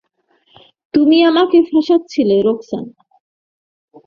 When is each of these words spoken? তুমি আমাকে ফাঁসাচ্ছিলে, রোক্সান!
তুমি 0.93 1.17
আমাকে 1.29 1.57
ফাঁসাচ্ছিলে, 1.69 2.35
রোক্সান! 2.41 2.85